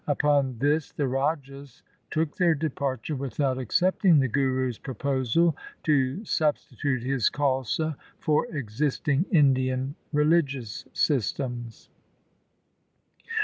Upon 0.07 0.57
this 0.57 0.91
the 0.91 1.07
rajas 1.07 1.83
took 2.09 2.35
their 2.35 2.55
departure 2.55 3.15
without 3.15 3.59
accepting 3.59 4.17
the 4.17 4.27
Guru's 4.27 4.79
proposal 4.79 5.55
to 5.83 6.25
substitute 6.25 7.03
his 7.03 7.29
Khalsa 7.29 7.95
for 8.17 8.47
existing 8.47 9.27
Indian 9.29 9.93
religious 10.11 10.85
systems. 10.91 11.91